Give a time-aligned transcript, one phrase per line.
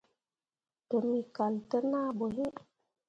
[0.89, 2.53] Tǝmmi kal te naa ɓoyin.